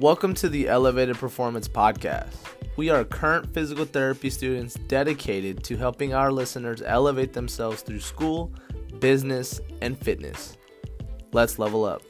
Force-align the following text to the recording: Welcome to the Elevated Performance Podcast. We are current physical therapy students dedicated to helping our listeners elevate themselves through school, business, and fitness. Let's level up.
Welcome 0.00 0.34
to 0.34 0.48
the 0.48 0.68
Elevated 0.68 1.16
Performance 1.18 1.68
Podcast. 1.68 2.34
We 2.76 2.90
are 2.90 3.04
current 3.04 3.54
physical 3.54 3.84
therapy 3.84 4.28
students 4.28 4.74
dedicated 4.74 5.62
to 5.64 5.76
helping 5.76 6.12
our 6.12 6.32
listeners 6.32 6.82
elevate 6.82 7.32
themselves 7.32 7.82
through 7.82 8.00
school, 8.00 8.52
business, 8.98 9.60
and 9.82 9.96
fitness. 9.96 10.56
Let's 11.32 11.60
level 11.60 11.84
up. 11.84 12.02